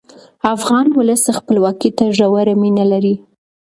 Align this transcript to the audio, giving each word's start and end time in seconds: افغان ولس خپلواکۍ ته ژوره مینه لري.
افغان 0.55 0.85
ولس 0.97 1.23
خپلواکۍ 1.37 1.91
ته 1.97 2.05
ژوره 2.17 2.53
مینه 2.61 2.85
لري. 2.91 3.15